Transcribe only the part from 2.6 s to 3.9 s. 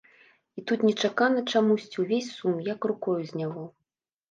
як рукой зняло.